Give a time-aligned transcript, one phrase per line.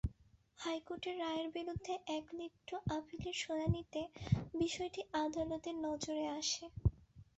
[0.59, 4.01] হাইকোর্টের রায়ের বিরুদ্ধে এক লিভ টু আপিলের শুনানিতে
[4.55, 6.65] বিষয়টি আদালতের নজরে আসে।